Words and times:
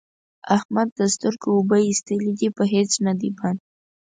د 0.03 0.03
احمد 0.57 0.87
د 0.99 0.99
سترګو 1.15 1.47
اوبه 1.55 1.77
اېستلې 1.87 2.31
دي؛ 2.39 2.49
په 2.57 2.63
هيڅ 2.73 2.91
نه 3.05 3.13
دی 3.19 3.29
بند، 3.37 3.59